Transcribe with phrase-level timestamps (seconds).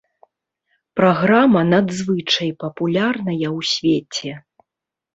[0.99, 4.31] Праграма надзвычай папулярная ў свеце.